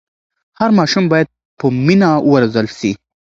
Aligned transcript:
هر 0.59 0.69
ماشوم 0.79 1.05
باید 1.11 1.27
په 1.59 1.65
مینه 1.85 2.09
وروزل 2.31 2.67
سي. 2.77 2.91